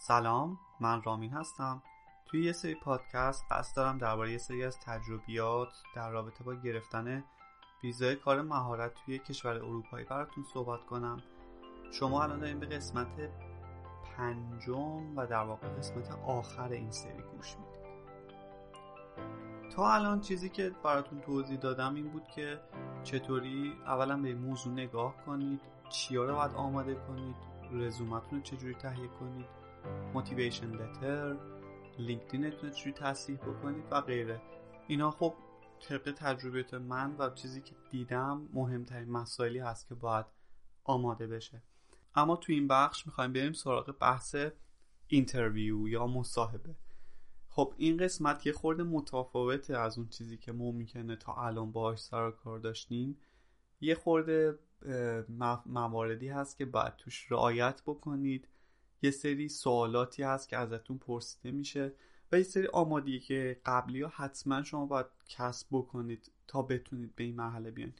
[0.00, 1.82] سلام من رامین هستم.
[2.26, 7.24] توی یه سری پادکست قصد دارم درباره یه سری از تجربیات در رابطه با گرفتن
[7.82, 11.22] ویزای کار مهارت توی کشور اروپایی براتون صحبت کنم.
[11.92, 13.30] شما الان داریم به قسمت
[14.16, 17.78] پنجم و در واقع قسمت آخر این سری گوش می‌دید.
[19.76, 22.60] تا الان چیزی که براتون توضیح دادم این بود که
[23.02, 27.36] چطوری اولا به موضوع نگاه کنید چیا رو باید آماده کنید
[27.72, 29.57] رزومتون رو چجوری تهیه کنید
[30.14, 31.36] motivation letter
[31.98, 34.40] LinkedIn تون رو چجوری تصحیح بکنید و غیره.
[34.88, 35.34] اینا خب
[35.80, 40.26] طبق تجربیات من و چیزی که دیدم مهمترین مسائلی هست که باید
[40.84, 41.62] آماده بشه.
[42.14, 44.36] اما تو این بخش می‌خوایم بریم سراغ بحث
[45.06, 46.74] interview یا مصاحبه.
[47.48, 51.98] خب این قسمت یه خورده متفاوته از اون چیزی که ما می‌کنه تا الان باهاش
[51.98, 53.18] سر کار داشتیم.
[53.80, 54.58] یه خورده
[55.66, 58.48] مواردی هست که باید توش رعایت بکنید.
[59.02, 61.92] یه سری سوالاتی هست که ازتون پرسیده میشه
[62.32, 67.24] و یه سری آمادی که قبلی ها حتما شما باید کسب بکنید تا بتونید به
[67.24, 67.92] این مرحله بیاین.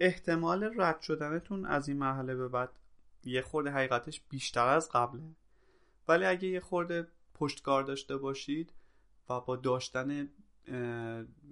[0.00, 2.70] احتمال رد شدنتون از این مرحله به بعد
[3.24, 5.22] یه خورده حقیقتش بیشتر از قبله.
[6.08, 8.72] ولی اگه یه خورده پشتکار داشته باشید
[9.28, 10.28] و با داشتن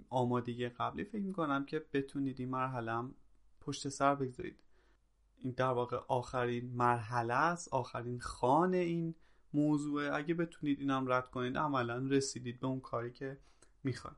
[0.08, 3.14] آمادگی قبلی فکر می‌کنم که بتونید این مرحله هم
[3.60, 4.58] پشت سر بگذارید.
[5.40, 9.14] این در واقع آخرین مرحله است آخرین خانه این
[9.54, 13.38] موضوع اگه بتونید اینم رد کنید عملا رسیدید به اون کاری که
[13.84, 14.16] می‌خواید.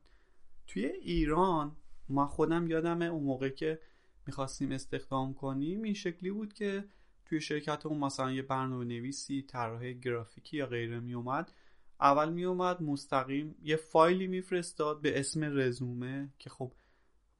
[0.67, 1.77] توی ایران
[2.09, 3.81] ما خودم یادمه اون موقع که
[4.27, 6.85] می‌خواستیم استخدام کنیم این شکلی بود که
[7.25, 11.53] توی شرکت اون مثلا یه برنامه نویسی طراح گرافیکی یا غیره میومد
[12.01, 16.73] اول میومد مستقیم یه فایلی میفرستاد به اسم رزومه که خب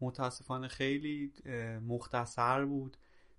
[0.01, 1.33] متاسفانه خیلی
[1.87, 2.97] مختصر بود.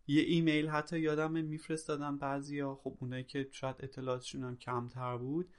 [0.07, 2.75] یه ایمیل حتی یادم میفرستادن بعضیا.
[2.75, 5.49] خب اونایی که شاید اطلاعاتشون هم کمتر بود.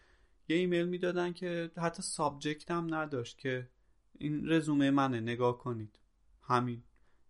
[0.49, 3.69] یه ایمیل می‌دادن که حتی subject هم نداشت که
[4.19, 5.99] این رزومه منه نگاه کنید.
[6.43, 6.83] همین.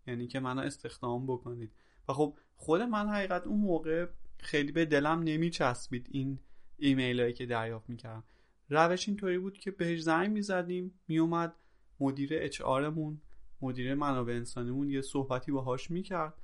[0.07, 1.73] یعنی که منو استخدام بکنید.
[2.09, 4.07] و خب خود من حقیقت اون موقع
[4.39, 6.39] خیلی به دلم نمیچسبید این
[6.79, 8.25] ایمیل هایی که دریافت می‌کردم.
[8.69, 11.01] روش اینطوری بود که بهش زنگ می‌زدیم.
[11.09, 11.55] میومد
[12.01, 13.21] مدیر اچ آرمون
[13.61, 16.35] مدیر منابع انسانیمون یه صحبتی باهاش می‌کرد.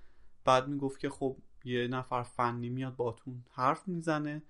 [0.45, 4.43] بعد می‌گفت که خب یه نفر فنی میاد باتون حرف می‌زنه.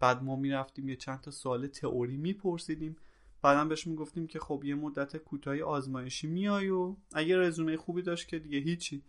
[0.00, 2.96] بعد ما می‌رفتیم یه چند تا سوال تئوری میپرسیدیم.
[3.42, 8.28] بعدم بهش می‌گفتیم که خب یه مدت کوتاهی آزمایشی میای و اگه رزومه خوبی داشت
[8.28, 9.02] که دیگه هیچی.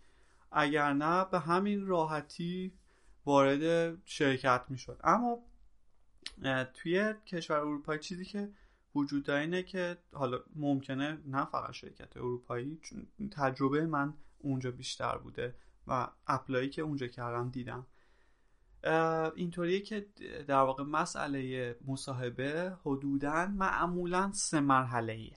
[0.52, 2.72] اگر نه به همین راحتی
[3.26, 5.00] وارد شرکت می‌شد.
[5.04, 5.38] اما
[6.74, 8.48] توی کشور اروپایی چیزی که
[8.94, 15.18] وجود داره اینه که حالا ممکنه نه فقط شرکت اروپایی چون تجربه من اونجا بیشتر
[15.18, 15.54] بوده.
[15.86, 17.86] و اپلایی که اونجا کردم دیدم.
[19.34, 20.06] اینطوریه که
[20.48, 25.36] در واقع مسئله مصاحبه حدودا معمولا سه مرحله ایه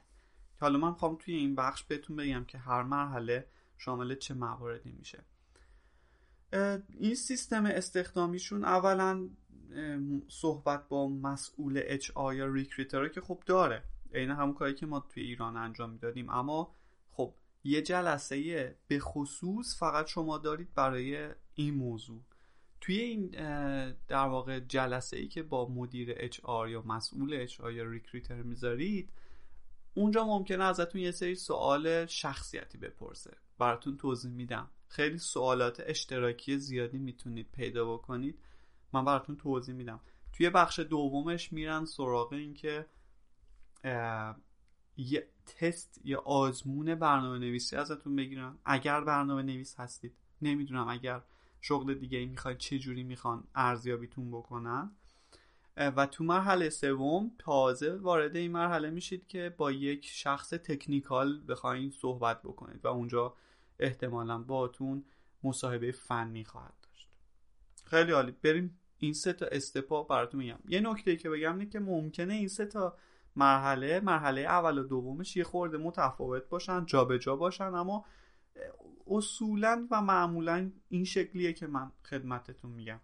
[0.59, 5.23] حالا من می‌خوام توی این بخش بهتون بگم که هر مرحله شامل چه مواردی میشه.
[6.89, 9.29] این سیستم استخدامیشون اولا
[10.27, 13.83] صحبت با مسئول اچ یا recruiter که خب داره.
[14.13, 16.29] عین همون کاری که ما توی ایران انجام می‌دادیم.
[16.29, 16.75] اما
[17.69, 22.21] یه جلسه به خصوص فقط شما دارید برای این موضوع.
[22.81, 23.29] توی این
[24.07, 29.09] در واقع جلسه ای که با مدیر HR یا مسئول HR یا recruiter می‌ذارید
[29.93, 33.37] اونجا ممکنه ازتون یه سری سوال شخصیتی بپرسه.
[33.57, 34.69] براتون توضیح میدم.
[34.87, 38.39] خیلی سوالات اشتراکی زیادی می‌تونید پیدا بکنید.
[38.93, 39.99] من براتون توضیح میدم.
[40.33, 42.85] توی بخش دومش میرن سراغ این که
[44.99, 51.21] یه تست یا آزمون برنامه نویسی ازتون بگیرن اگر برنامه نویس هستید نمی‌دونم اگر
[51.61, 54.91] شغل دیگه ای می‌خواید چه جوری می‌خوان ارزیابیتون بکنن.
[55.77, 61.89] و تو مرحله سوم تازه وارد این مرحله میشید که با یک شخص تکنیکال بخواین
[61.89, 63.33] صحبت بکنید و اونجا
[63.79, 65.05] احتمالا باتون
[65.43, 67.09] مصاحبه فنی خواهد داشت.
[67.85, 68.31] خیلی عالی.
[68.31, 70.59] بریم این سه تا استپا براتون میگم.
[70.67, 72.97] یه نکته که بگم اینه که ممکنه این سه تا
[73.39, 78.05] مرحله مرحله اول و دومش یه خورده متفاوت باشن جابجا جا باشن اما
[79.07, 82.99] اصولا و معمولا این شکلیه که من خدمتتون میگم.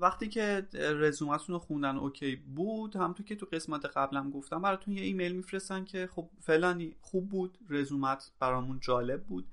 [0.00, 5.02] وقتی که رزومتون رو خوندن OK بود همونطور که تو قسمت قبلم گفتم براتون یه
[5.02, 9.46] ایمیل میفرستن که خب فلانی خوب بود رزومت برامون جالب بود.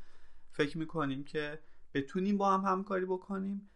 [0.52, 1.60] فکر می‌کنیم که
[1.94, 3.70] بتونیم با هم همکاری بکنیم.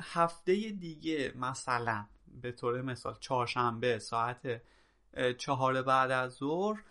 [0.00, 2.06] هفته دیگه مثلا
[2.42, 4.62] به طور مثال چهارشنبه ساعت
[5.38, 6.82] چهار بعد از ظهر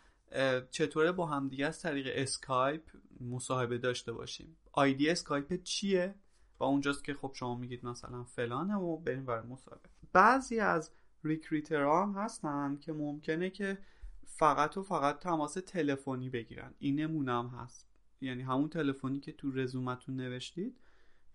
[0.72, 2.81] چطوره با هم دیگه از طریق اسکایپ
[3.22, 6.16] مصاحبه داشته باشیم؟ آیدی اسکایپ چیه؟
[6.60, 9.89] و اونجاست که خب شما میگید مثلا فلانه و بریم برای مصاحبه.
[10.13, 10.92] بعضی از
[11.23, 13.77] recruiter ها هم هستن که ممکنه که
[14.25, 16.74] فقط و فقط تماس تلفنی بگیرن.
[16.80, 17.88] این نمونه هم هست.
[18.22, 20.77] یعنی همون تلفنی که تو رزومتون نوشتید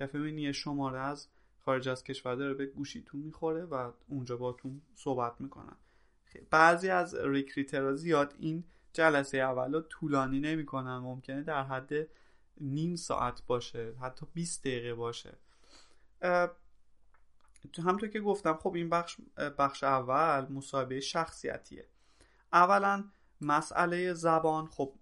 [0.00, 1.28] یا یه شماره از
[1.64, 5.76] خارج از کشور داره به گوشیتون می‌خوره و اونجا باتون صحبت می‌کنن.
[6.50, 10.98] بعضی از recruiter ها زیاد این جلسه اول طولانی نمی‌کنن.
[10.98, 11.92] ممکنه در حد
[12.60, 15.38] نیم ساعت باشه حتی 20 دقیقه باشه.
[17.84, 19.16] همطور که گفتم خب این بخش
[19.58, 21.86] بخش اول مصاحبه شخصیتیه.
[22.52, 23.04] اولا
[23.40, 24.94] مسئله زبان خب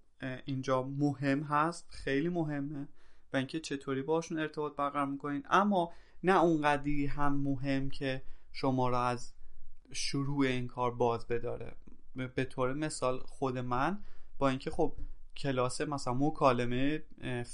[0.44, 2.88] اینجا مهم هست خیلی مهمه
[3.32, 5.46] و اینکه چطوری باشون ارتباط برقرار می‌کنین.
[5.50, 5.92] اما
[6.22, 8.22] نه اونقدری هم مهم که
[8.52, 9.32] شما را از
[9.92, 11.76] شروع این کار باز بداره.
[12.34, 14.04] به طور مثال خود من
[14.38, 14.92] با اینکه خب
[15.36, 17.04] کلاس مثلا مکالمه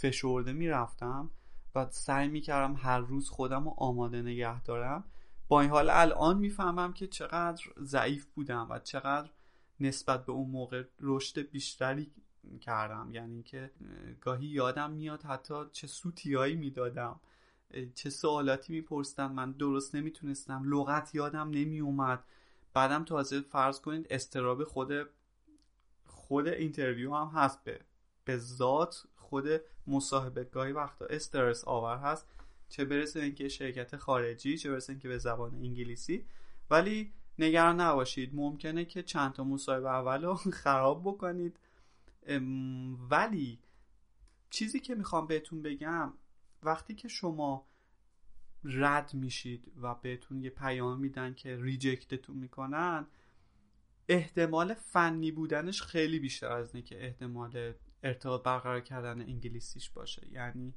[0.00, 1.30] فشرده می‌رفتم
[1.74, 5.04] و سعی می‌کردم هر روز خودم رو آماده نگه دارم
[5.48, 9.30] با این حال الان می‌فهمم که چقدر ضعیف بودم و چقدر
[9.80, 12.12] نسبت به اون موقع رشد بیشتری
[12.60, 13.08] کردم.
[13.12, 13.70] یعنی که
[14.20, 17.20] گاهی یادم میاد حتی چه سوتیایی می‌دادم.
[17.94, 20.62] چه سوالاتی میپرسیدن من درست نمی‌تونستم.
[20.66, 22.24] لغت یادم نمیومد
[22.74, 24.92] بعدم تازه فرض کنید استراب خود
[26.06, 27.64] خود اینترویو هم هست.
[27.64, 27.80] به
[28.24, 29.48] به ذات خود
[29.86, 32.26] مصاحبه گاهی وقتا استرس آور هست.
[32.68, 36.24] چه برسه اینکه شرکت خارجی چه برسه اینکه به زبان انگلیسی.
[36.70, 41.58] ولی نگران نباشید ممکنه که چند تا مصاحبه اول رو خراب بکنید.
[43.10, 43.58] ولی
[44.50, 46.12] چیزی که می‌خوام بهتون بگم
[46.64, 47.66] وقتی که شما
[48.64, 53.06] رد میشید و بهتون یه پیام میدن که ریجکتتون می‌کنن
[54.08, 60.28] احتمال فنی بودنش خیلی بیشتر از اینه که احتمال ارتباط برقرار کردن انگلیسیش باشه.
[60.32, 60.74] یعنی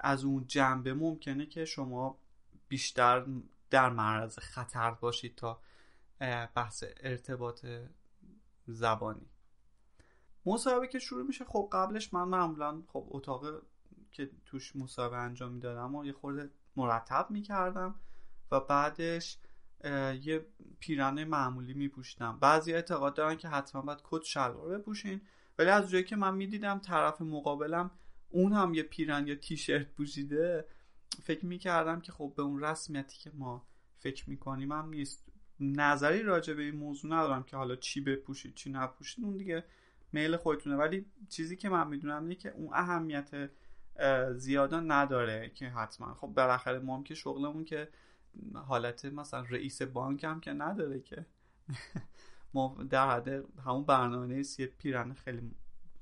[0.00, 2.18] از اون جنبه ممکنه که شما
[2.68, 3.26] بیشتر
[3.70, 5.60] در معرض خطر باشید تا
[6.54, 7.66] بحث ارتباط
[8.66, 9.26] زبانی.
[10.46, 13.62] مصاحبه که شروع میشه خب قبلش من معمولا خب اتاق
[14.12, 17.94] که توش مصاحبه انجام می‌دادم و یه خورده مرتب می‌کردم
[18.50, 19.38] و بعدش
[20.22, 20.46] یه
[20.80, 25.20] پیرن معمولی میپوشیدم بعضی اعتقاد دارن که حتما باید کت شلوار بپوشین
[25.58, 27.90] ولی از جایی که من می‌دیدم طرف مقابلم
[28.30, 30.64] اون هم یه پیرن یا تیشرت پوشیده
[31.22, 33.66] فکر می‌کردم که خب به اون رسمیتی که ما
[33.98, 35.26] فکر می‌کنیم هم نیست.
[35.60, 39.64] نظری راجع به این موضوع ندارم که حالا چی بپوشید چی نپوشید اون دیگه
[40.12, 40.76] میل خودتونه.
[40.76, 43.50] ولی چیزی که من می‌دونم اینه که اون اهمیت
[44.36, 46.14] زیادا نداره که حتما.
[46.14, 47.88] خب بالاخره ما هم که شغلمون که
[48.54, 51.26] حالت مثلا رئیس بانک هم که نداره که.
[52.54, 53.28] ما در حد
[53.66, 55.54] همون برنامه یه پیرن خیلی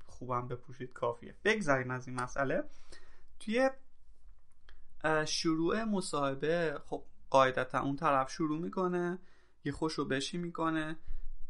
[0.05, 1.35] خوبم بپوشید کافیه.
[1.43, 2.63] بگذاریم از این مسئله.
[3.39, 3.69] توی
[5.25, 9.19] شروع مصاحبه خب قاعدتا اون طرف شروع می‌کنه
[9.65, 10.95] یه خوشو بشی می‌کنه.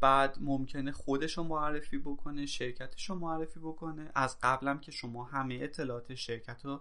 [0.00, 4.10] بعد ممکنه خودش رو معرفی بکنه شرکتش رو معرفی بکنه.
[4.14, 6.80] از قبلم که شما همه اطلاعات شرکت رو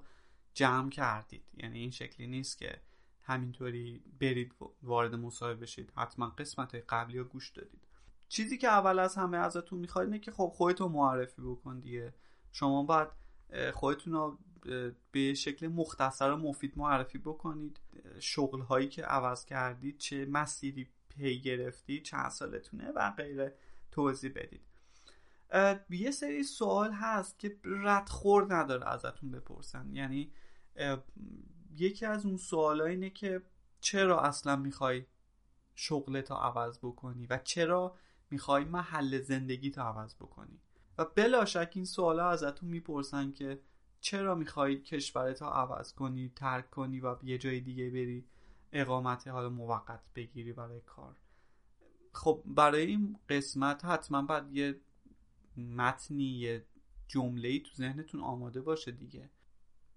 [0.54, 1.44] جمع کردید.
[1.54, 2.82] یعنی این شکلی نیست که
[3.22, 5.94] همینطوری برید وارد مصاحبه بشید.
[5.96, 7.88] حتما قسمت قبلی رو گوش دادید.
[8.28, 12.14] چیزی که اول از همه ازتون می‌خواد اینه که خب خودتون معرفی بکن دیگه.
[12.52, 13.08] شما باید
[13.74, 14.38] خودتون رو
[15.12, 17.80] به شکل مختصر و مفید معرفی بکنید.
[18.20, 20.90] شغل هایی که عوض کردید چه مسیری
[21.20, 23.56] پی گرفتی چند سالتونه و غیره
[23.92, 24.62] توضیح بدید.
[25.90, 29.96] یه سری سوال هست که ردخور نداره ازتون بپرسن.
[29.96, 30.32] یعنی
[31.76, 33.42] یکی از اون سوال اینه که
[33.82, 35.06] چرا اصلا می‌خوای
[35.76, 37.96] شغلتو عوض بکنی و چرا
[38.30, 40.60] می‌خوای محل زندگی تو عوض بکنی؟
[40.98, 43.62] و بلا شک این سوالا ازتون می‌پرسن که
[44.00, 48.26] چرا می‌خوای کشورتو عوض کنی ترک کنی و یه جای دیگه بری
[48.72, 51.16] اقامت حال موقت بگیری برای کار.
[52.14, 54.80] خب برای این قسمت حتما باید یه
[55.58, 56.66] متنی یه
[57.08, 59.30] جمله تو ذهنتون آماده باشه دیگه.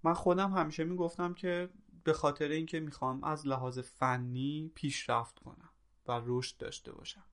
[0.02, 1.70] من خودم همیشه می‌گفتم که
[2.04, 5.70] به خاطر اینکه می‌خوام از لحاظ فنی پیشرفت کنم
[6.08, 7.24] و رشد داشته باشم.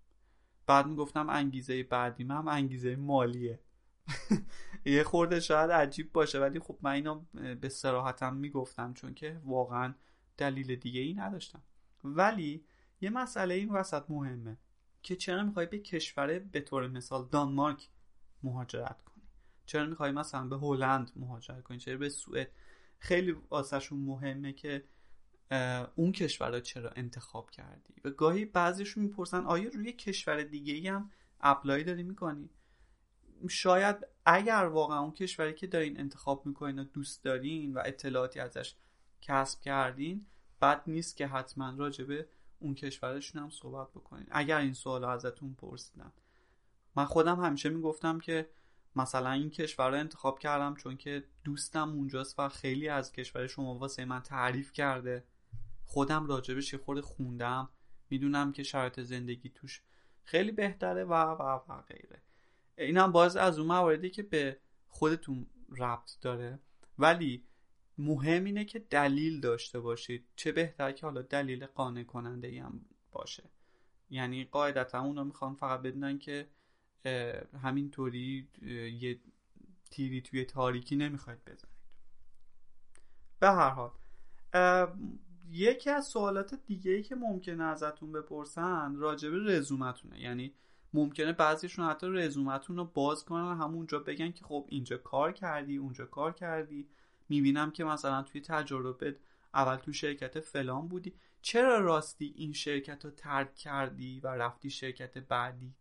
[0.67, 3.59] بعد می‌گفتم انگیزه بعدی هم انگیزه مالیه.
[4.85, 7.21] یه خورده شاید عجیب باشه ولی خب من اینو
[7.55, 9.93] به سراحتم می‌گفتم چون که واقعا
[10.39, 11.61] دلیل دیگه ای نداشتم.
[12.03, 12.65] ولی
[13.01, 14.57] یه مسئله این وسط مهمه
[15.03, 17.89] که چرا می‌خوای به کشور به طور مثال دانمارک
[18.43, 19.23] مهاجرت کنی؟
[19.65, 22.51] چرا می‌خوای مثلا به هلند مهاجرت کنی؟ چرا به سوئد؟
[22.99, 24.83] خیلی واسهشون مهمه که
[25.95, 30.87] اون کشور رو چرا انتخاب کردی؟ و گاهی بعضیشون می‌پرسن آیا روی کشور دیگه ای
[30.87, 32.49] هم اپلای داری می‌کنی؟
[33.49, 38.75] شاید اگر واقعا اون کشوری که دارین انتخاب می‌کنین و دوست دارین و اطلاعاتی ازش
[39.21, 40.25] کسب کردین
[40.61, 42.27] بد نیست که حتما راجبه
[42.59, 46.13] اون کشورشون هم صحبت بکنید اگر این سوال ازتون پرسیدن.
[46.95, 48.49] من خودم همیشه می‌گفتم که
[48.95, 53.75] مثلا این کشور رو انتخاب کردم چون که دوستم اونجاست و خیلی از کشور شما
[53.75, 55.23] واسه من تعریف کرده.
[55.85, 57.69] خودم راجبش یه خورده خوندم.
[58.09, 59.81] می‌دونم که شرایط زندگی توش
[60.23, 62.21] خیلی بهتره و و و غیره.
[62.77, 64.57] اینم باز از اون مواردی که به
[64.87, 65.47] خودتون
[65.77, 66.59] ربط داره.
[66.97, 67.43] ولی
[67.99, 70.25] مهم اینه که دلیل داشته باشید.
[70.35, 73.49] چه بهتر که حالا دلیل قانع کننده ای هم باشه.
[74.09, 76.47] یعنی قاعدتا اونا می‌خوان فقط بدونن که
[77.61, 78.49] همینطوری
[78.99, 79.19] یه
[79.91, 81.79] تیری توی تاریکی نمی‌خواید بزنید.
[83.39, 83.91] به هر حال
[85.51, 90.19] یکی از سوالات دیگه ای که ممکنه ازتون بپرسن راجب رزومتونه.
[90.19, 90.53] یعنی
[90.93, 96.05] ممکنه بعضیشون حتی رزومتون رو باز کنن همونجا بگن که خب اینجا کار کردی اونجا
[96.05, 96.89] کار کردی.
[97.29, 99.19] می‌بینم که مثلا توی تجربه
[99.53, 101.13] اول تو شرکت فلان بودی.
[101.41, 105.75] چرا راستی این شرکت رو ترک کردی و رفتی شرکت بعدی؟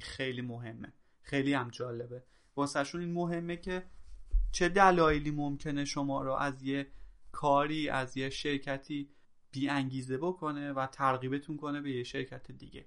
[0.00, 0.92] خیلی مهمه.
[1.22, 2.24] خیلی هم جالبه.
[2.56, 3.86] واسهشون این مهمه که
[4.52, 6.86] چه دلایلی ممکنه شما رو از یه
[7.32, 9.10] کاری از یه شرکتی
[9.50, 12.86] بی انگیزه بکنه و ترغیبتون کنه به یه شرکت دیگه.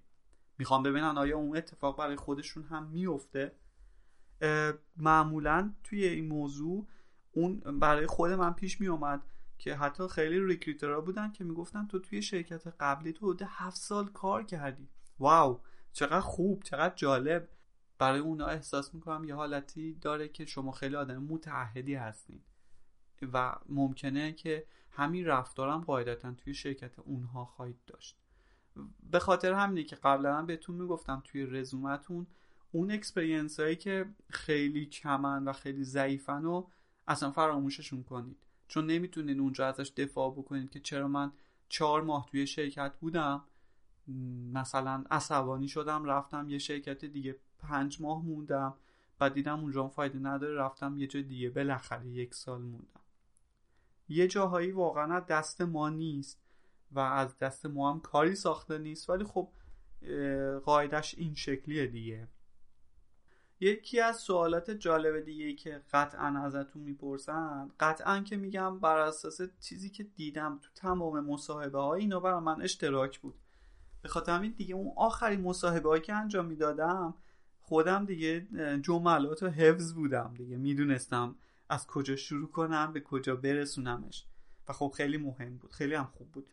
[0.57, 3.55] می‌خوام ببینن آیا اون اتفاق برای خودشون هم میفته
[4.97, 6.87] معمولا توی این موضوع
[7.31, 9.23] اون برای خود من پیش میومد
[9.57, 14.07] که حتی خیلی ریکریترها بودن که می‌گفتن تو توی شرکت قبلی تو حدود هفت سال
[14.09, 14.89] کار کردی.
[15.19, 15.59] واو!
[15.91, 17.49] چقدر خوب چقدر جالب.
[17.97, 22.41] برای اونا احساس می‌کنم یه حالتی داره که شما خیلی آدم متعهدی هستین.
[23.33, 28.17] و ممکنه که همین رفتارم قاعدتا توی شرکت اونها خواهید داشت.
[29.11, 32.27] به خاطر همینه که قبلا هم بهتون می‌گفتم توی رزومتون
[32.71, 36.67] اون اکسپریانس هایی که خیلی کمن و خیلی ضعیفن و
[37.11, 38.37] اصلا فراموششون کنید.
[38.67, 41.31] چون نمی‌تونین اونجا ازش دفاع بکنید که چرا من
[41.69, 43.43] چهار ماه توی شرکت بودم
[44.53, 48.73] مثلا عصبانی شدم رفتم یه شرکت دیگه پنج ماه موندم
[49.19, 53.01] و دیدم اونجا فایده نداره رفتم یه جای دیگه بالاخره یک سال موندم.
[54.09, 56.41] یه جاهایی واقعا دست ما نیست
[56.91, 59.49] و از دست ما هم کاری ساخته نیست ولی خب
[60.65, 62.27] قاعدش این شکلیه دیگه.
[63.61, 69.89] یکی از سوالات جالب دیگه که قطعا ازتون می‌پرسن قطعا که میگم بر اساس چیزی
[69.89, 73.35] که دیدم تو تمام مصاحبه های اینا برای من اشتراک بود.
[74.01, 77.13] به خاطر همین دیگه اون آخرین مصاحبه هایی که انجام می‌دادم
[77.61, 78.47] خودم دیگه
[78.81, 80.57] جملات و حفظ بودم دیگه.
[80.57, 81.35] می‌دونستم
[81.69, 84.25] از کجا شروع کنم به کجا برسونمش.
[84.67, 86.47] و خب خیلی مهم بود خیلی هم خوب بود.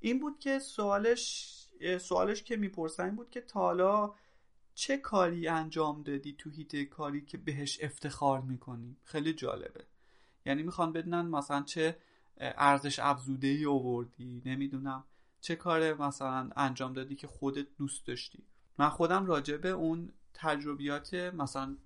[0.00, 1.58] این بود که سوالش
[2.00, 4.14] سوالش که می‌پرسن بود که تالا
[4.74, 9.84] چه کاری انجام دادی تو هیته کاری که بهش افتخار می‌کنی؟ خیلی جالبه.
[10.46, 11.96] یعنی می‌خوان بدونن مثلا چه
[12.40, 15.04] ارزش افزوده ای آوردی نمی‌دونم
[15.40, 18.44] چه کار مثلا انجام دادی که خودت دوست داشتی.
[18.78, 21.76] من خودم راجع به اون تجربیات مثلا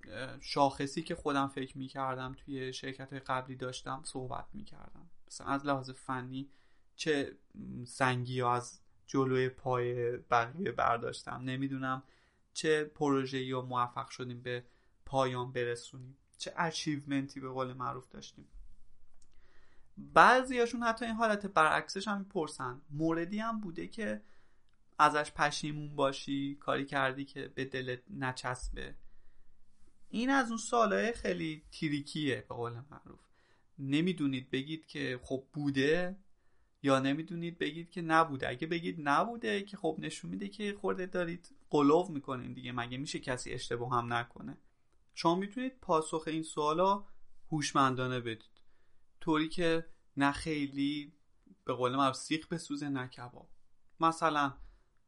[0.40, 5.10] شاخصی که خودم فکر می‌کردم توی شرکت قبلی داشتم صحبت می‌کردم.
[5.26, 6.50] مثلا از لحاظ فنی
[6.96, 7.36] چه
[7.84, 11.42] سنگی از جلوی پای بقیه برداشتم.
[11.44, 12.02] نمی‌دونم
[12.56, 14.64] چه پروژه‌ای رو موفق شدیم به
[15.06, 18.48] پایان برسونیم؟ چه اچیومنتی به قول معروف داشتیم؟
[19.98, 22.80] بعضیاشون حتی این حالت برعکسش هم می‌پرسن.
[22.90, 24.22] موردی هم بوده که
[24.98, 28.94] ازش پشیمون باشی کاری کردی که به دلت نچسبه.
[30.08, 33.20] این از اون سالهای خیلی تیریکیه به قول معروف.
[33.78, 36.16] نمی‌دونید بگید که خب بوده
[36.82, 38.48] یا نمی‌دونید بگید که نبوده.
[38.48, 43.18] اگه بگید نبوده که خب نشون میده که خورده دارید قلوف می‌کنین دیگه مگه میشه
[43.18, 44.58] کسی اشتباه هم نکنه؟
[45.14, 47.04] شما می‌تونید پاسخ این سوالا
[47.52, 48.62] هوشمندانه بدید.
[49.20, 51.12] طوری که نه خیلی
[51.64, 53.50] به قول معروف سیخ بسوزه نه کباب.
[54.00, 54.54] مثلا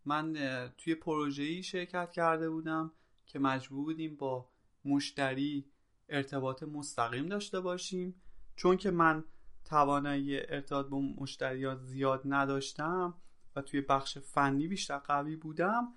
[0.04, 0.32] من
[0.78, 2.92] توی پروژه‌ای شرکت کرده بودم
[3.26, 4.48] که مجبور بودیم با
[4.84, 5.70] مشتری
[6.08, 8.22] ارتباط مستقیم داشته باشیم.
[8.56, 9.24] چون که من
[9.64, 13.14] توانایی ارتباط با مشتریات زیاد نداشتم
[13.56, 15.94] و توی بخش فنی بیشتر قوی بودم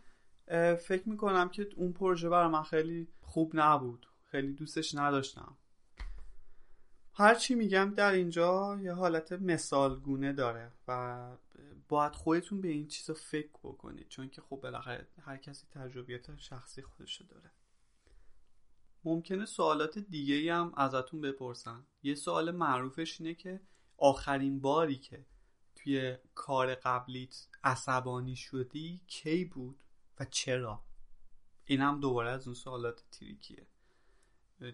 [0.80, 4.08] فکر می‌کنم که اون پروژه برای من خیلی خوب نبود.
[4.24, 5.58] خیلی دوستش نداشتم.
[7.14, 11.32] هرچی میگم در اینجا یه حالت مثالگونه داره و
[11.90, 16.82] باید خودتون به این چیزا فکر بکنید چون که خب بالاخره هر کسی تجربیات شخصی
[16.82, 17.52] خودشو داره.
[19.04, 21.86] ممکنه سوالات دیگه ای هم ازتون بپرسن.
[22.04, 23.62] یه سوال معروفش اینه که
[23.98, 25.26] آخرین باری که
[25.76, 29.84] توی کار قبلیت عصبانی شدی کی بود؟
[30.26, 30.84] چرا؟
[31.66, 33.68] این هم دوباره از اون سوالات تریکیه.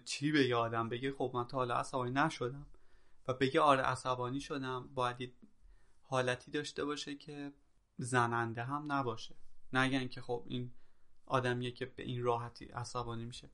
[0.04, 2.66] چی به یادم بگه خب من تا حالا عصبانی نشدم.
[3.28, 4.88] و بگه آره عصبانی شدم.
[4.94, 5.32] باید
[6.02, 7.52] حالتی داشته باشه که
[7.96, 9.34] زننده هم نباشه.
[9.72, 10.70] نگن که خب این
[11.26, 13.50] آدمیه که به این راحتی عصبانی میشه.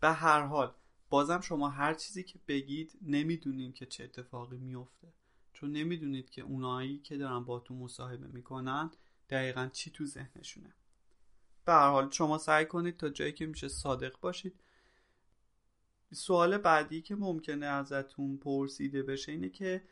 [0.00, 0.74] به هر حال
[1.10, 5.12] بازم شما هر چیزی که بگید نمی‌دونین که چه اتفاقی میفته
[5.52, 8.90] چون نمی‌دونید که اونایی که دارن با تو مصاحبه می‌کنن
[9.30, 10.74] دقیقا چی تو ذهنشونه.
[11.64, 14.60] به هر حال شما سعی کنید تا جایی که میشه صادق باشید.
[16.12, 19.84] سوال بعدی که ممکنه ازتون پرسیده بشه اینه که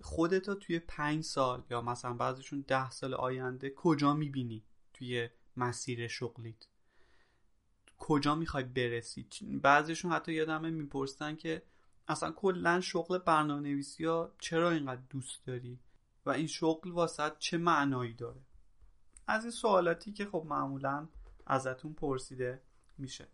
[0.00, 6.66] خودتا توی پنج سال یا مثلا بعضیشون ده سال آینده کجا می‌بینی توی مسیر شغلیت؟
[7.98, 9.26] کجا می‌خوای برسی؟
[9.62, 11.62] بعضیشون حتی یادمه می‌پرسن که
[12.08, 15.78] اصلا کلا شغل برنامه نویسی ها چرا اینقدر دوست داری؟
[16.26, 18.40] و این شغل واسط چه معنایی داره؟
[19.26, 21.08] از این سوالاتی که خب معمولا
[21.46, 22.62] ازتون پرسیده
[22.98, 23.28] میشه.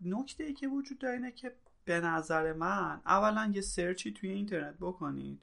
[0.00, 4.76] نکته ای که وجود داره اینه که به نظر من اولا یه سرچی توی اینترنت
[4.80, 5.42] بکنید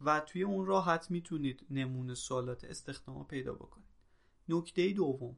[0.00, 3.86] و توی اون راحت می‌تونید نمونه سوالات استخدام پیدا بکنید.
[4.48, 5.36] نکته دوم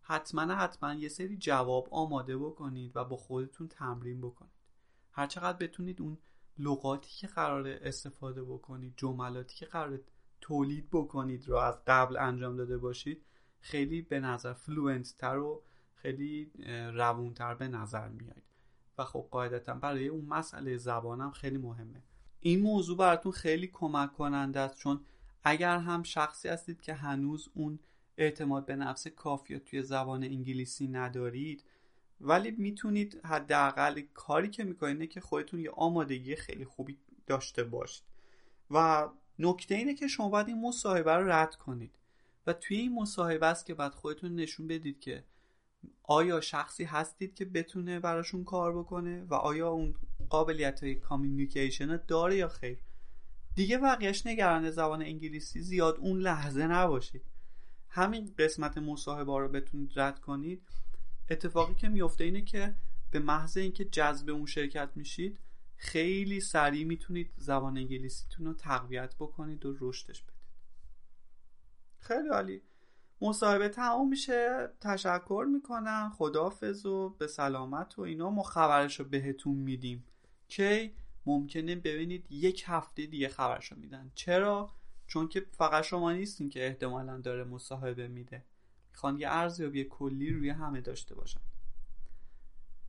[0.00, 4.52] حتما حتما یه سری جواب آماده بکنید و با خودتون تمرین بکنید.
[5.12, 6.18] هرچقدر بتونید اون
[6.58, 10.00] لغاتی که قرار استفاده بکنید جملاتی که قرار
[10.40, 13.22] تولید بکنید رو از قبل انجام داده باشید
[13.60, 15.62] خیلی به نظر fluent تر و
[15.94, 16.50] خیلی
[16.94, 18.42] روونتر به نظر میاد.
[18.98, 22.02] و خب قاعدتا برای اون مسئله زبانم خیلی مهمه.
[22.40, 25.00] این موضوع براتون خیلی کمک کننده است چون
[25.44, 27.78] اگر هم شخصی هستید که هنوز اون
[28.18, 31.64] اعتماد به نفس کافی توی زبان انگلیسی ندارید
[32.20, 38.04] ولی می‌تونید حداقل کاری که می‌کنید که خودتون یه آمادگی خیلی خوبی داشته باشید.
[38.70, 41.98] و نکته اینه که شما باید این مصاحبه رو رد کنید.
[42.46, 45.24] و توی این مصاحبه است که بعد خودتون نشون بدید که
[46.02, 49.94] آیا شخصی هستید که بتونه براشون کار بکنه و آیا اون
[50.28, 52.78] قابلیت های کامیونیکیشن داره یا خیر.
[53.54, 57.22] دیگه بقیهش نگران زبان انگلیسی زیاد اون لحظه نباشید.
[57.88, 60.62] همین قسمت مصاحبه رو بتونید رد کنید.
[61.30, 62.74] اتفاقی که میفته اینه که
[63.10, 65.38] به محض اینکه جذب اون شرکت میشید
[65.76, 70.36] خیلی سریع می‌تونید زبان انگلیسیتون رو تقویت بکنید و رشدش بدید.
[71.98, 72.62] خیلی عالی.
[73.20, 74.68] مصاحبه تمام میشه.
[74.80, 78.30] تشکر می‌کنن خدافز و به سلامت و اینا.
[78.30, 80.04] ما خبرش رو بهتون میدیم.
[80.48, 80.92] که
[81.26, 84.12] ممکنه ببینید یک هفته دیگه خبرش رو میدن.
[84.14, 84.70] چرا؟
[85.06, 88.44] چون که فقط شما نیستین که احتمالا داره مصاحبه میده.
[88.90, 91.40] می‌خوان یه ارزیابی کلی روی همه داشته باشن.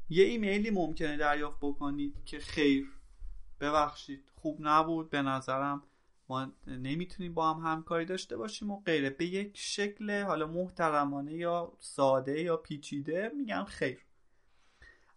[0.09, 2.91] یه ایمیلی ممکنه دریافت بکنید که خیر.
[3.59, 5.09] ببخشید خوب نبود.
[5.09, 5.83] به نظرم
[6.29, 9.09] ما نمی‌تونیم با هم همکاری داشته باشیم و غیره.
[9.09, 13.99] به یک شکل حالا محترمانه یا ساده یا پیچیده میگن خیر.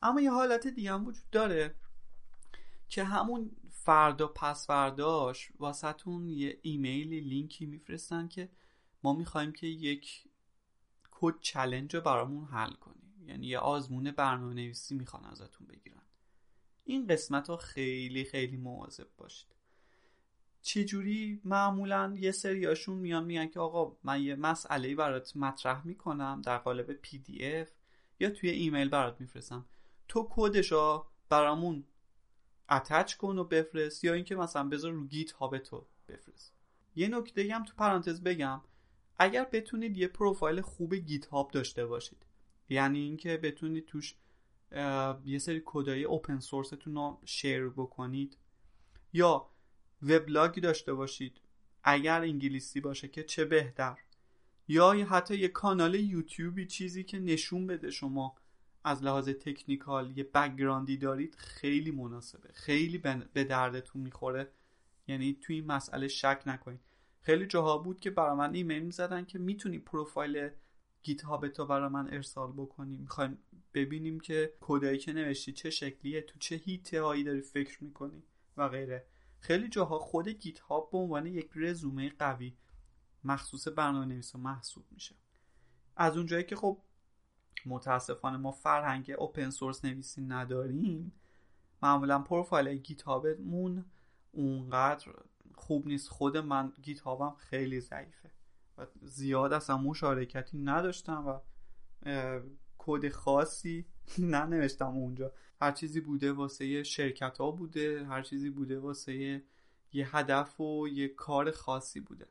[0.03, 1.75] اما یه حالت دیگه هم وجود داره
[2.89, 8.49] که همون فردا پس فرداش واسهتون یه ایمیلی لینکی میفرستن که
[9.03, 10.25] ما می‌خوایم که یک
[11.11, 13.00] code challenge رو برامون حل کنیم.
[13.31, 16.03] یعنی یه آزمون برنامه نویسی می‌خوان ازتون بگیرن.
[16.85, 19.49] این قسمت ها خیلی خیلی مواظب باشید.
[20.63, 26.59] چجوری معمولا یه سریاشون میان میگن که آقا من یه مسئله برات مطرح می‌کنم در
[26.59, 27.71] قالب PDF
[28.21, 29.67] یا توی ایمیل برات میفرستم.
[30.09, 31.85] تو کدش رو برامون
[32.71, 36.55] attach کن و بفرست یا اینکه مثلا بذار رو گیت هاب تو بفرست.
[36.95, 38.61] یه نکته هم تو پرانتز بگم.
[39.19, 42.27] اگر بتونید یه پروفایل خوب گیت هاب داشته باشید.
[42.71, 44.15] یعنی اینکه بتونید توش
[45.25, 48.37] یه سری کدای open source تون رو share بکنید.
[49.13, 49.51] یا
[50.03, 51.41] وبلاگی داشته باشید
[51.85, 53.99] اگر انگلیسی باشه که چه بهتر.
[54.69, 58.37] یا حتی یه کانال یوتیوبی چیزی که نشون بده شما
[58.85, 62.53] از لحاظ technical یه background ی دارید خیلی مناسبه.
[62.53, 62.99] خیلی
[63.33, 64.53] به دردتون می‌خوره.
[65.09, 66.81] یعنی توی این مسئله شک نکنید.
[67.21, 70.51] خیلی جاها بود که برای من ایمیل می‌زدن که می‌تونی پروفایل
[71.03, 72.97] گیت هاب تو برای من ارسال بکنی.
[72.97, 73.39] می‌خوایم
[73.75, 78.23] ببینیم که کدایی که نوشتی چه شکلیه تو چه حیطه هایی داری فکر می‌کنی
[78.57, 79.07] و غیره.
[79.41, 82.57] خیلی جاها خود گیت هاب به عنوان یک رزومه قوی
[83.25, 85.15] مخصوص برنامه نویسا محسوب میشه.
[85.97, 86.79] از اونجایی که خب
[87.67, 91.13] متاسفانه ما فرهنگ اوپن سورس نویسی نداریم
[91.83, 93.85] معمولا پروفایل گیت هابمون
[94.33, 95.13] اونقدر
[95.55, 96.09] خوب نیست.
[96.09, 98.31] خود من گیت هابم خیلی ضعیفه.
[99.03, 101.39] زیاد اصلا مشارکتی نداشتم و
[102.79, 103.87] کد خاصی
[104.19, 105.33] ننوشتم اونجا.
[105.61, 109.43] هر چیزی بوده واسه شرکت ها بوده هر چیزی بوده واسه
[109.93, 112.27] یه هدف و یه کار خاصی بوده.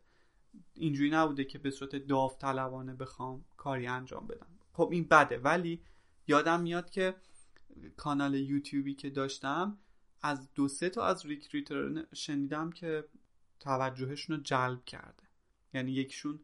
[0.74, 4.48] اینجوری نبوده که به صورت داوطلبانه بخوام کاری انجام بدم.
[4.74, 5.82] خب این بده ولی
[6.28, 7.16] یادم میاد که
[7.98, 9.78] کانال یوتیوبی که داشتم
[10.22, 13.04] از دو سه تا از ریکریتر شنیدم که
[13.60, 15.29] توجهشون رو جلب کرده.
[15.74, 16.40] یعنی یکیشون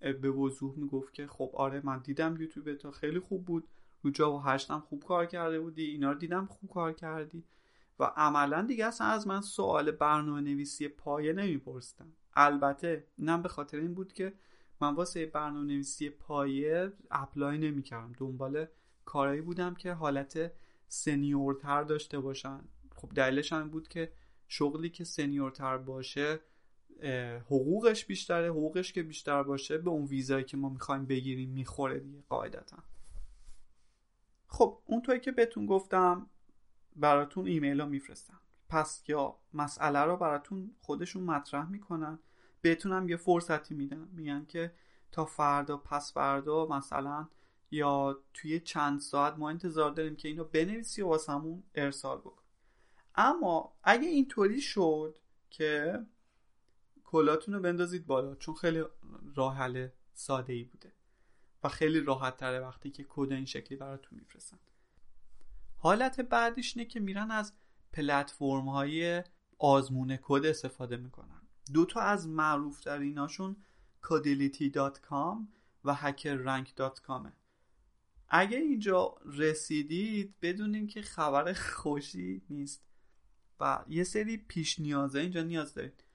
[0.00, 3.68] به وضوح می‌گفت که خب آره من دیدم یوتیوب تو خیلی خوب بود.
[4.02, 7.44] رو جاوا هشتم خوب کار کرده بودی اینا رو دیدم خوب کار کردی.
[7.98, 13.78] و عملا دیگه اصلا از من سوال برنامه نویسی پایه نمیپرستم البته اینم به خاطر
[13.78, 14.32] این بود که
[14.80, 18.12] من واسه برنامه نویسی پایه apply نمی‌کردم.
[18.18, 18.66] دنبال
[19.04, 20.52] کارهایی بودم که حالت
[20.88, 22.60] senior تر داشته باشن.
[22.96, 24.12] خب دلیلش هم بود که
[24.48, 26.40] شغلی که senior تر باشه
[27.46, 32.22] حقوقش بیشتره حقوقش که بیشتر باشه به اون ویزایی که ما می‌خوایم بگیریم می‌خوره دیگه
[32.28, 32.76] قاعدتا.
[34.48, 36.30] خب اونطوری که بهتون گفتم
[36.96, 42.18] براتون ایمیل ها میفرستن پس یا مسئله رو براتون خودشون مطرح می‌کنن
[42.60, 44.72] بهتونم یه فرصتی میدن میگن که
[45.12, 47.28] تا فردا پس فردا مثلا
[47.70, 52.42] یا توی چند ساعت ما انتظار داریم که اینو بنویسی و واسمون ارسال بکن.
[53.14, 55.18] اما اگه اینطوری شد
[55.50, 56.06] که
[57.06, 58.84] کلاتون رو بندازید بالا چون خیلی
[59.34, 60.92] راه حل ساده ای بوده
[61.64, 64.58] و خیلی راحت تره وقتی که کد این شکلی براتون میفرستن.
[65.76, 67.52] حالت بعدیش اینه که میرن از
[67.92, 69.24] پلتفرم های
[69.58, 71.42] آزمون کد استفاده می‌کنن.
[71.72, 73.56] دو تا از معروف تریناشون
[74.02, 75.36] codility.com
[75.84, 77.28] و hackerrank.com
[78.28, 82.82] اگه اینجا رسیدید بدونین که خبر خوشی نیست
[83.60, 86.05] و یه سری پیش نیازه اینجا نیاز دارید.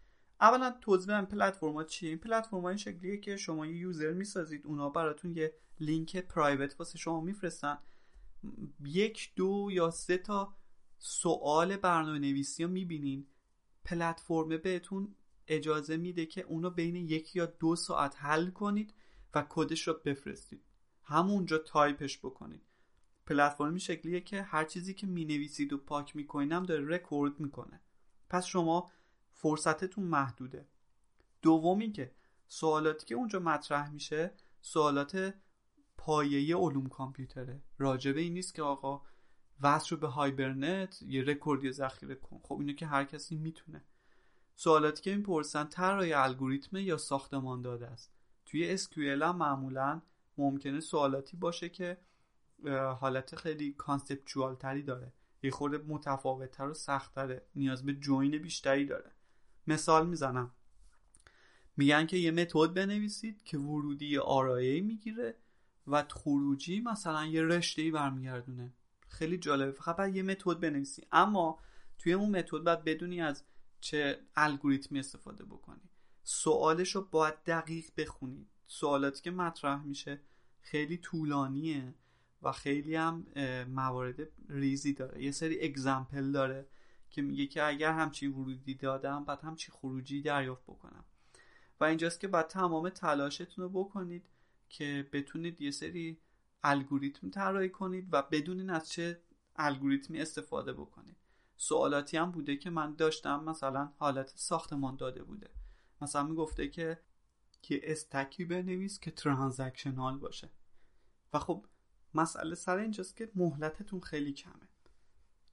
[0.41, 5.35] اولا توضیح پلتفرم چیه این پلتفرم این شکلیه که شما یه user می‌سازید اونا براتون
[5.35, 7.77] یه لینک private واسه شما میفرستن.
[8.85, 10.55] یک دو یا سه تا
[10.97, 13.27] سوال برنامه نویسی رو می‌بینین.
[13.83, 15.15] پلتفرم بهتون
[15.47, 18.93] اجازه میده که اونو بین یک یا دو ساعت حل کنید
[19.33, 20.63] و کدش رو بفرستید.
[21.03, 22.61] همونجا تایپش بکنید.
[23.25, 27.81] پلتفرمی شکلیه که هر چیزی که می‌نویسید و پاک می‌کنیم داره رکورد می‌کنه.
[28.29, 28.91] پس شما
[29.41, 30.67] فرصتتون محدوده.
[31.41, 32.15] دومی که
[32.47, 35.33] سوالاتی که اونجا مطرح میشه سوالات
[35.97, 37.61] پایه علوم کامپیوتره.
[37.77, 39.01] راجبه این نیست که آقا
[39.61, 42.39] وصل رو به Hibernate یه رکوردی ذخیره کن.
[42.43, 43.85] خب اینو که هر کسی می‌تونه.
[44.55, 48.13] سوالاتی که می‌پرسن طراحی الگوریتم یا ساختمان داده است.
[48.45, 50.01] توی SQL هم معمولا
[50.37, 51.97] ممکنه سوالاتی باشه که
[52.99, 55.13] حالت خیلی conceptual تری داره.
[55.43, 57.47] یه خورده متفاوت تر و سختتره.
[57.55, 59.11] نیاز به جوین بیشتری داره.
[59.71, 60.51] مثال می‌زنم.
[61.77, 65.35] میگن که یه متد بنویسید که ورودی آرایه می‌گیره
[65.87, 68.73] و خروجی مثلا یه رشته ای برمیگردونه.
[69.07, 69.71] خیلی جالبه.
[69.71, 71.03] فقط یه متد بنویسی.
[71.11, 71.59] اما
[71.97, 73.43] توی اون متد باید بدونی از
[73.79, 75.89] چه الگوریتمی استفاده بکنی.
[76.23, 78.47] سوالش رو باید دقیق بخونی.
[78.67, 80.21] سوالاتی که مطرح میشه
[80.61, 81.95] خیلی طولانیه
[82.41, 83.25] و خیلی هم
[83.67, 84.15] موارد
[84.49, 85.23] ریزی داره.
[85.23, 86.67] یه سری اگزمپل داره.
[87.11, 91.05] که میگه که اگر همچی ورودی دادم بعد همچی خروجی دریافت بکنم.
[91.79, 94.29] و اینجاست که باید تمام تلاشتون رو بکنید
[94.69, 96.17] که بتونید یه سری
[96.63, 99.21] الگوریتم طراحی کنید و بدونین از چه
[99.55, 101.15] الگوریتمی استفاده بکنید.
[101.57, 105.49] سوالاتی هم بوده که من داشتم مثلا حالت ساختمان داده بوده.
[106.01, 106.99] مثلا می‌گفته که
[107.61, 110.49] که استکی بنویس که ترانزکشنال باشه.
[111.33, 111.65] و خب
[112.13, 114.70] مسئله سر اینجاست که مهلتتون خیلی کمه.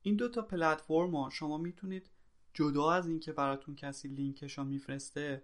[0.09, 2.11] این دو تا پلتفرم ها شما می‌تونید
[2.55, 5.43] جدا از اینکه براتون کسی لینکش رو میفرسته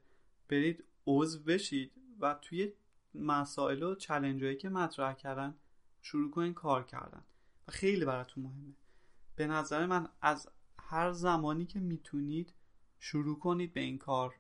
[0.48, 2.72] برید عضو بشید و توی
[3.14, 5.54] مسائل و چلنج که مطرح کردن
[6.02, 7.24] شروع کنید کار کردن.
[7.68, 8.74] و خیلی براتون مهمه.
[9.36, 10.48] به نظر من از
[10.78, 12.54] هر زمانی که می‌تونید
[12.98, 14.34] شروع کنید به این کار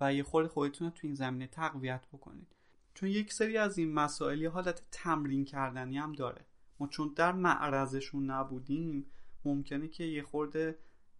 [0.00, 2.56] و یه خورده خودتون رو تو این زمینه تقویت بکنید.
[2.94, 6.44] چون یک سری از این مسائل حالت تمرین کردنی هم داره.
[6.80, 9.06] ما چون در معرضشون نبودیم
[9.44, 10.78] ممکنه که یه خورده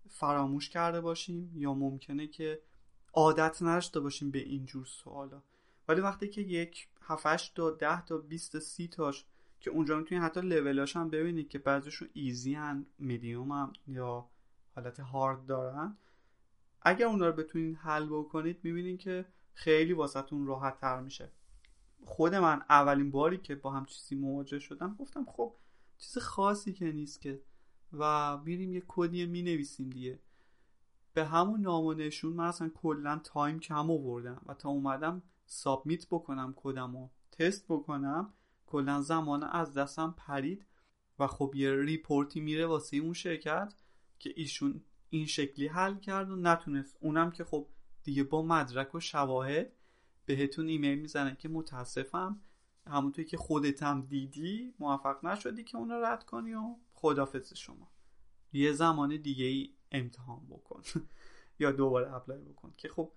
[0.08, 2.60] فراموش کرده باشیم یا ممکنه که
[3.12, 5.42] عادت نداشته باشیم به اینجور سوالا.
[5.88, 9.24] ولی وقتی که یک 7 تا 10 تا 20 تا 30 تاش
[9.60, 14.28] که اونجا می‌تونید حتی لولاش هم ببینید که بعضیشون ایزی هن میدیوم هم یا
[14.74, 15.96] حالت هارد دارن
[16.82, 21.30] اگر اونا رو بتونید حل بکنید می‌بینید که خیلی واسهتون راحت تر میشه.
[22.04, 25.54] خود من اولین باری که با هم چیزی مواجه شدم گفتم خب
[25.98, 27.40] چیز خاصی که نیست که
[27.92, 30.18] و میریم یه کدی می نویسیم دیگه.
[31.14, 36.96] به همون نامونشون من اصلا کلا time کم آوردم و تا اومدم submit بکنم کدم
[36.96, 38.32] و تست بکنم
[38.66, 40.66] کلا زمان از دستم پرید
[41.18, 43.74] و خب یه report ی میره واسه اون شرکت
[44.18, 46.96] که ایشون این شکلی حل کرد و نتونست.
[47.00, 47.66] اونم که خب
[48.02, 49.72] دیگه با مدرک و شواهد
[50.26, 52.40] بهتون ایمیل می‌زنه که متاسفم.
[52.86, 57.92] همونطوری که خودتم دیدی موفق نشدی که اون رد کنی و خدافظ شما.
[58.52, 60.82] یه زمان دیگه ای امتحان بکن.
[61.60, 62.74] یا دوباره apply بکن.
[62.76, 63.12] که خب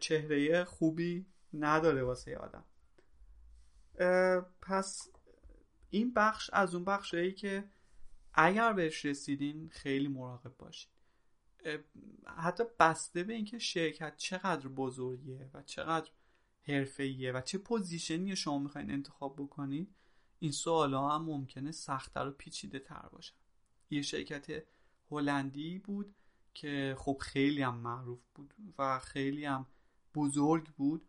[0.00, 2.64] چهره خوبی نداره واسه آدم.
[4.62, 5.08] پس
[5.90, 7.70] این بخش از اون بخشهایی که
[8.34, 10.90] اگر بهش رسیدین خیلی مراقب باشید
[12.36, 16.10] حتی بسته به اینکه شرکت چقدر بزرگیه و چقدر
[16.62, 19.94] حرفه‌ایه و چه پوزیشنی شما می‌خواین انتخاب بکنید
[20.38, 23.34] این سوال ها هم ممکنه سختتر و پیچیده تر باشن
[23.90, 24.64] یه شرکت
[25.10, 26.14] هلندی بود
[26.54, 29.66] که خب خیلی هم معروف بود و خیلی هم
[30.14, 31.08] بزرگ بود.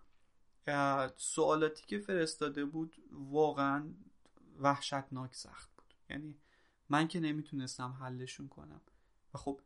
[1.18, 3.94] سوالاتی که فرستاده بود واقعا
[4.60, 5.94] وحشتناک سخت بود.
[6.10, 6.38] یعنی
[6.90, 8.82] من که نمی‌تونستم حلشون کنم.
[9.34, 9.62] و خب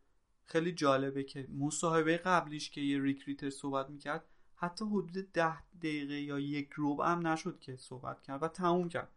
[0.45, 6.39] خیلی جالبه که مصاحبه قبلیش که یه recruiter صحبت می‌کرد حتی حدود ده دقیقه یا
[6.39, 9.11] یک ربع هم نشد که صحبت کرد و تموم کرد.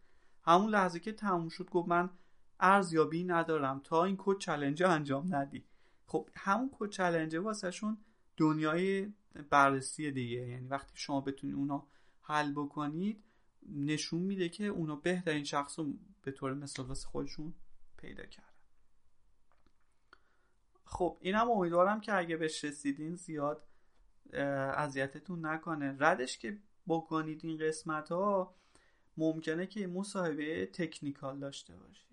[0.46, 2.10] همون لحظه که تموم شد گفت من
[2.60, 5.64] ارزیابی ندارم تا این code challenge انجام ندی.
[6.06, 7.98] خب همون کد چلنج واسه شون
[8.36, 9.12] دنیای
[9.50, 10.48] بررسی دیگه.
[10.48, 11.86] یعنی وقتی شما بتونید اونا
[12.22, 13.22] حل بکنید
[13.68, 17.54] نشون میده که اونا بهترین شخص رو به طور مثال واسه خودشون
[17.96, 18.46] پیدا کردن.
[20.84, 23.62] خب اینم امیدوارم که اگه بهش رسیدین زیاد
[24.32, 25.96] اذیتتون نکنه.
[25.98, 28.54] ردش که بکنید این قسمت ها
[29.16, 32.06] ممکنه که مصاحبه تکنیکال داشته باشید.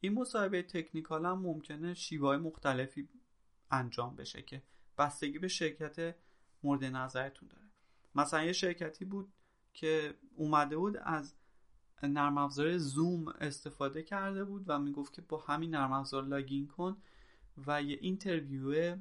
[0.00, 3.08] این مصاحبه technical هم ممکنه شیوه مختلفی
[3.70, 4.62] انجام بشه که
[4.98, 6.16] بستگی به شرکت
[6.62, 7.64] مورد نظرتون داره.
[8.14, 9.32] مثلا یه شرکتی بود
[9.72, 11.34] که اومده بود از
[12.02, 16.96] نرم افزار زوم استفاده کرده بود و می‌گفت که با همین نرم افزار login کن
[17.66, 18.96] و یه interview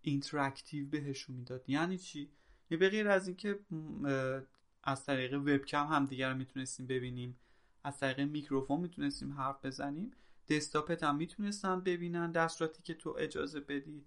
[0.00, 1.68] interactive بهشون می‌داد.
[1.68, 2.30] یعنی چی؟
[2.70, 3.60] یه به غیر از اینکه
[4.86, 7.38] از طریق وبکم هم دیگر رو می‌تونستیم ببینیم.
[7.84, 10.12] از طریق میکروفون می‌تونستیم حرف بزنیم.
[10.48, 12.32] دسکتاپت هم می‌تونستن ببینن.
[12.32, 14.04] دستراتی که تو اجازه بدی.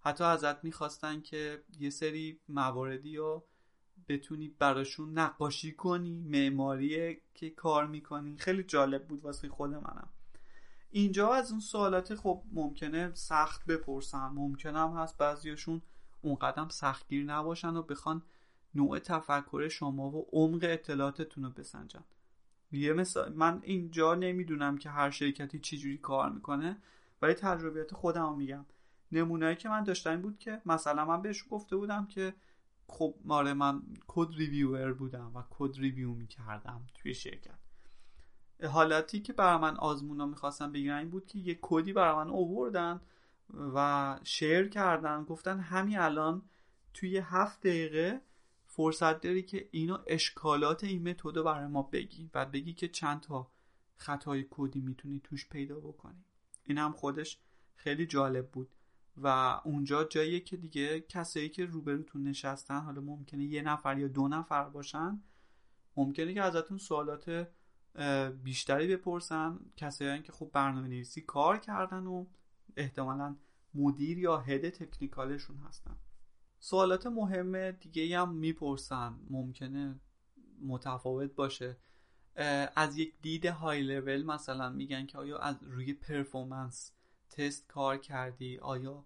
[0.00, 3.44] حتی ازت می‌خواستن که یه سری مواردی رو
[4.08, 8.36] بتونی براشون نقاشی کنی معماری که کار می‌کنی.
[8.38, 10.08] خیلی جالب بود واسه خود منم.
[10.90, 14.28] اینجا از اون سوالات خب ممکنه سخت بپرسن.
[14.28, 15.82] ممکنه هم هست بعضیاشون
[16.22, 18.22] اون قدم سختگیر نباشن و بخوان
[18.74, 22.04] نوع تفکر شما و عمق اطلاعاتتون رو بسنجن
[22.72, 26.76] یه مثال من اینجا نمی‌دونم که هر شرکتی چجوری کار می‌کنه
[27.22, 28.66] ولی تجربیات خودم میگم.
[29.12, 32.34] نمونه‌هایی که من داشتم بود که مثلا من بهش گفته بودم که
[32.86, 37.58] خب ماره من code reviewer بودم و code review می‌کردم توی شرکت.
[38.64, 43.00] حالتی که برای من آزمونا می‌خواستم بگیرن این بود که یه کدی برای من اووردن
[43.74, 46.42] و share کردن گفتن همین الان
[46.94, 48.20] توی هفت دقیقه
[48.78, 53.20] فرصت داری که اینو اشکالات این متد رو برای ما بگی و بگی که چند
[53.20, 53.50] تا
[53.96, 56.24] خطای کدی می‌تونی توش پیدا بکنی.
[56.64, 57.38] این هم خودش
[57.74, 58.68] خیلی جالب بود
[59.16, 59.26] و
[59.64, 64.64] اونجا جاییه که دیگه کسایی که روبروتون نشستن حالا ممکنه یه نفر یا دو نفر
[64.64, 65.22] باشن
[65.96, 67.48] ممکنه که ازتون سوالات
[68.42, 69.58] بیشتری بپرسن.
[69.76, 72.26] کسایی که خوب برنامه نویسی کار کردن و
[72.76, 73.36] احتمالا
[73.74, 75.96] مدیر یا هد تکنیکالشون هستن.
[76.60, 79.18] سوالات مهم دیگه هم می‌پرسن.
[79.30, 80.00] ممکنه
[80.62, 81.76] متفاوت باشه.
[82.76, 86.92] از یک دید های لول مثلا میگن که آیا از روی پرفورمنس
[87.30, 89.04] تست کار کردی؟ آیا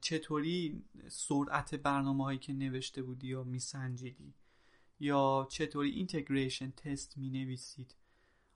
[0.00, 4.34] چطوری سرعت برنامه هایی که نوشته بودی یا میسنجیدی؟
[5.00, 7.94] یا چطوری اینتگریشن تست می نویسید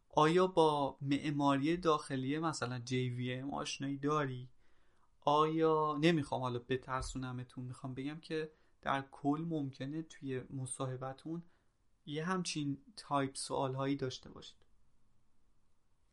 [0.09, 4.49] آیا با معماری داخلی مثلا JVM آشنایی داری؟
[5.25, 11.43] آیا نمی‌خوام حالا بترسونمتون می‌خوام بگم که در کل ممکنه توی مصاحبتون
[12.07, 14.65] یه همچین تایپ سوال هایی داشته باشید.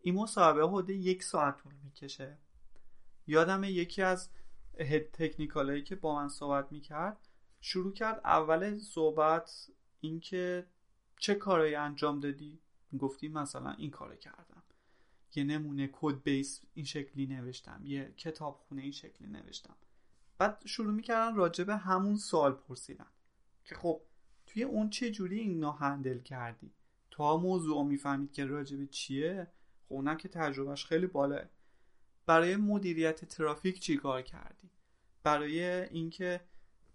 [0.01, 2.37] این مصاحبه حدود یک ساعت طول می‌کشه.
[3.27, 4.29] یادم یکی از
[4.79, 7.27] هد تکنیکال هایی که با من صحبت می‌کرد
[7.61, 9.69] شروع کرد اول صحبت
[9.99, 10.67] اینکه
[11.19, 12.59] چه کارایی انجام دادی؟
[12.99, 14.60] گفتی مثلا این کار کردم.
[15.35, 19.75] یه نمونه کد بیس این شکلی نوشتم یه کتاب خونه این شکلی نوشتم.
[20.37, 23.07] بعد شروع می‌کردن راجع همون سوال پرسیدن
[23.65, 24.01] که خب
[24.47, 26.73] توی اون چه جوری اینا هندل کردی؟
[27.11, 29.47] تا موضوع می‌فهمید که راجع چیه؟
[29.89, 31.41] خب اونم که تجربهش خیلی بالاه
[32.25, 34.69] برای مدیریت ترافیک چی کار کردی؟
[35.23, 36.41] برای اینکه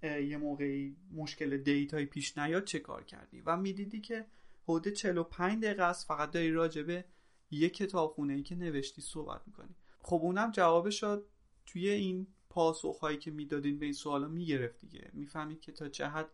[0.02, 4.26] یه موقعی مشکل data یی پیش نیاد چه کار کردی؟ و می‌دیدی که
[4.64, 7.04] حدود 45 دقیقه است فقط داری راجع به
[7.50, 9.74] یه کتابخونه ای که نوشتی صحبت می‌کنی.
[9.98, 11.26] خب اونم جوابش شد
[11.66, 15.10] توی این پاسخهایی که می‌دادین به این سوالا می‌گرفت دیگه.
[15.12, 16.26] می‌فهمید که تا چه حد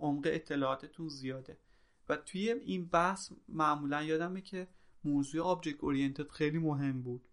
[0.00, 1.58] عمق اطلاعاتتون زیاده.
[2.08, 4.68] و توی این بحث معمولا یادمه که
[5.04, 7.28] موضوع object oriented خیلی مهم بود.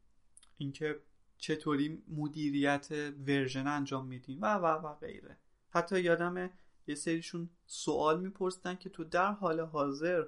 [0.58, 1.00] اینکه
[1.38, 2.92] چطوری مدیریت
[3.28, 5.38] ورژن انجام میدیم و و و غیره.
[5.70, 6.50] حتی یادم
[6.88, 10.26] یه سریشون سوال می‌پرسن که تو در حال حاضر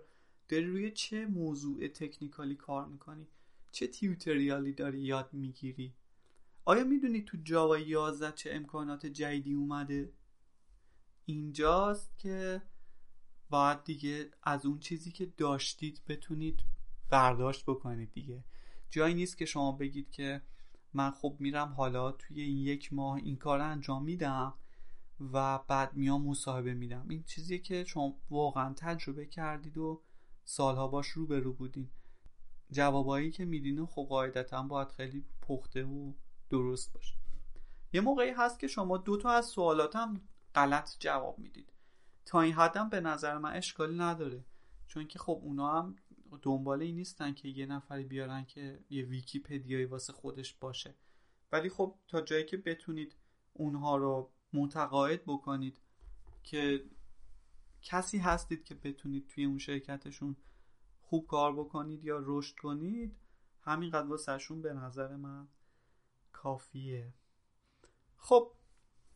[0.49, 3.27] داری روی چه موضوع تکنیکالی کار می‌کنی؟
[3.71, 5.93] چه تیوتریالی داری یاد می‌گیری؟
[6.65, 10.13] آیا می‌دونی تو جاوا 11 چه امکانات جدیدی اومده؟
[11.25, 12.62] اینجاست که
[13.49, 16.59] باید دیگه از اون چیزی که داشتید بتونید
[17.09, 18.43] برداشت بکنید دیگه.
[18.89, 20.41] جایی نیست که شما بگید که
[20.93, 24.53] من خب میرم حالا توی این یک ماه این کار انجام میدم
[25.33, 27.05] و بعد میام مصاحبه میدم.
[27.09, 30.01] این چیزیه که شما واقعا تجربه کردید و
[30.49, 31.89] سالها باش رو به رو بودین
[32.71, 36.13] جوابایی که میدین خب قاعدتا باید خیلی پخته و
[36.49, 37.15] درست باشه.
[37.93, 40.21] یه موقعی هست که شما دو تا از سوالاتم
[40.55, 41.73] غلط جواب می‌دید.
[42.25, 44.45] تا این حدم به نظر من اشکالی نداره.
[44.88, 45.95] چون که خب اونا هم
[46.41, 50.95] دنبال این نیستن که یه نفری بیارن که یه ویکیپدیایی واسه خودش باشه.
[51.51, 53.15] ولی خب تا جایی که بتونید
[53.53, 55.81] اونها رو متقاعد بکنید
[56.43, 56.83] که
[57.82, 60.36] کسی هستید که بتونید توی اون شرکتشون
[61.02, 63.15] خوب کار بکنید یا رشد کنید
[63.62, 65.48] همینقدر واسهشون به نظر من
[66.32, 67.13] کافیه.
[68.18, 68.52] خب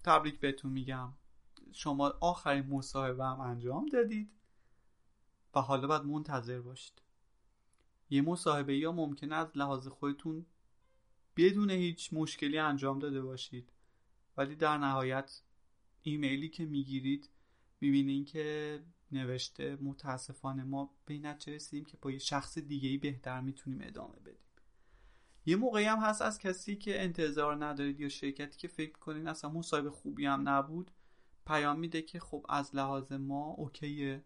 [0.04, 1.14] تبریک بهتون میگم.
[1.72, 4.32] شما آخرین مصاحبه هم انجام دادید
[5.56, 7.02] و حالا باید منتظر باشید.
[8.10, 10.46] یه مصاحبه یا ممکنه از لحاظ خودتون
[11.38, 13.72] بدون هیچ مشکلی انجام داده باشید.
[14.38, 15.42] ولی در نهایت
[16.02, 17.30] ایمیلی که می‌گیرید
[17.84, 18.80] می‌بینین که
[19.12, 24.20] نوشته متاسفانه ما به نتیجه رسیدیم که با یه شخص دیگه ای بهتر می‌تونیم ادامه
[24.20, 24.48] بدیم.
[25.46, 29.50] یه موقعی هم هست از کسی که انتظار ندارید یا شرکتی که فکر کنین اصلا
[29.50, 30.92] مصاحبه خوبی هم نبود
[31.48, 34.26] پیام میده که خب از لحاظ ما اوکیه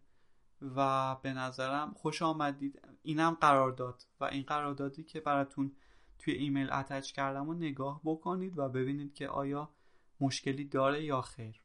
[0.61, 2.81] و به نظرم خوش آمدید.
[3.01, 5.75] اینم قرارداد و این قراردادی که براتون
[6.19, 9.73] توی ایمیل اتچ کردم و نگاه بکنید و ببینید که آیا
[10.19, 11.61] مشکلی داره یا خیر.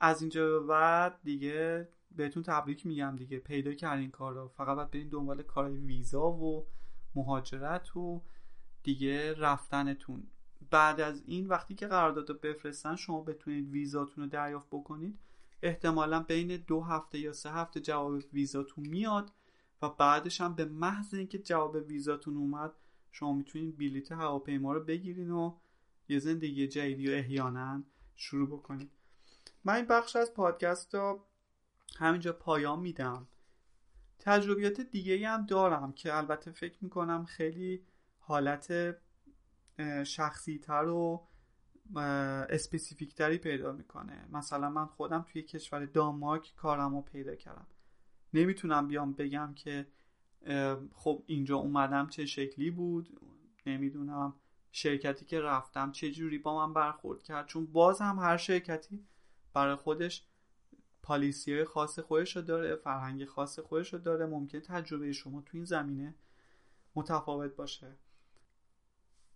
[0.00, 3.38] از اینجا به بعد دیگه بهتون تبریک میگم دیگه.
[3.38, 6.66] پیدا کردین کار رو فقط باید برین دنبال کار ویزا و
[7.14, 8.22] مهاجرت و
[8.82, 10.26] دیگه رفتنتون.
[10.70, 15.18] بعد از این وقتی که قرارداد رو بفرستن شما بتونید ویزاتون رو دریافت بکنید.
[15.62, 19.32] احتمالا بین دو هفته یا سه هفته جواب ویزاتون میاد
[19.82, 22.72] و بعدش هم به محض اینکه جواب ویزاتون اومد
[23.10, 25.54] شما می‌تونید بلیت هواپیما رو بگیرین و
[26.08, 27.82] یه زندگی جدیدی و احیانا
[28.14, 28.90] شروع بکنید.
[29.66, 31.26] من این بخش از پادکست رو
[31.98, 33.28] همینجا پایان میدم.
[34.18, 37.86] تجربیات دیگه هم دارم که البته فکر می‌کنم خیلی
[38.18, 38.96] حالت
[40.04, 41.28] شخصی تر و
[42.48, 44.28] اسپسیفیک تری پیدا می‌کنه.
[44.32, 47.66] مثلا من خودم توی کشور دانمارک کارم رو پیدا کردم.
[48.34, 49.86] نمی‌تونم بیام بگم که
[50.92, 53.20] خب اینجا اومدم چه شکلی بود.
[53.66, 54.34] نمی‌دونم
[54.72, 57.46] شرکتی که رفتم چه جوری با من برخورد کرد.
[57.46, 59.06] چون باز هم هر شرکتی
[59.56, 60.22] برای خودش
[61.02, 64.26] پالیسی های خاص خودش رو داره فرهنگ خاص خودش رو داره.
[64.26, 66.14] ممکن تجربه شما تو این زمینه
[66.94, 67.92] متفاوت باشه.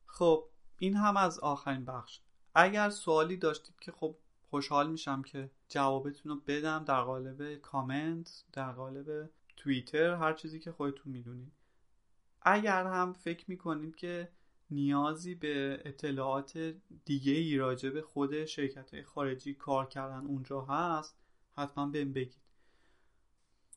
[0.06, 0.44] خب
[0.78, 2.20] این هم از آخرین بخش.
[2.54, 4.16] اگر سوالی داشتید که خب
[4.50, 10.72] خوشحال میشم که جوابتون رو بدم در قالب کامنت در قالب توییتر هر چیزی که
[10.72, 11.52] خودتون می‌دونید.
[12.42, 14.28] اگر هم فکر می‌کنید که
[14.70, 21.18] نیازی به اطلاعات دیگه ای راجع به خود شرکت های خارجی کار کردن اونجا هست
[21.56, 22.42] حتما بهم بگید.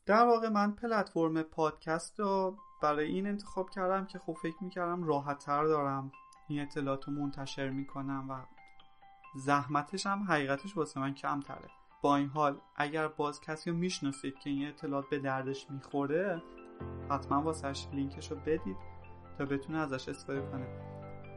[0.06, 5.63] در واقع من پلتفرم پادکست رو برای این انتخاب کردم که خب فکر می‌کردم راحتتر
[5.63, 6.12] دارم
[6.47, 8.45] این اطلاعات رو منتشر می‌کنم و
[9.36, 11.69] زحمتش هم حقیقتش واسه من کمتره.
[12.01, 16.41] با این حال اگر باز کسی رو می‌شناسید که این اطلاعات به دردش می‌خوره
[17.10, 18.92] حتما واسهش لینکش رو بدید.
[19.38, 20.67] تا بتونه ازش استفاده کنه.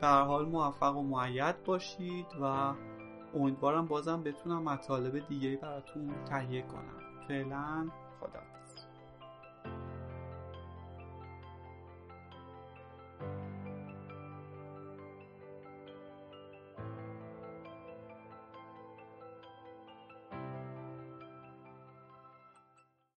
[0.03, 2.75] در حال موفق و معید باشید و
[3.35, 7.27] امیدوارم بازم بتونم مطالب دیگه براتون تهیه کنم.
[7.29, 7.91] فعلا